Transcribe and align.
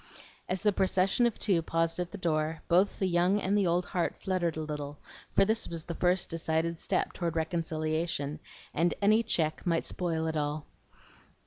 As 0.49 0.63
the 0.63 0.73
procession 0.73 1.27
of 1.27 1.37
two 1.37 1.61
paused 1.61 1.99
at 1.99 2.09
the 2.11 2.17
door, 2.17 2.63
both 2.67 2.97
the 2.97 3.05
young 3.05 3.39
and 3.39 3.55
the 3.55 3.67
old 3.67 3.85
heart 3.85 4.15
fluttered 4.17 4.57
a 4.57 4.61
little, 4.61 4.97
for 5.35 5.45
this 5.45 5.67
was 5.67 5.83
the 5.83 5.93
first 5.93 6.27
decided 6.27 6.79
step 6.79 7.13
toward 7.13 7.35
reconciliation, 7.35 8.39
and 8.73 8.95
any 8.99 9.21
check 9.21 9.63
might 9.63 9.85
spoil 9.85 10.25
it 10.25 10.35
all. 10.35 10.65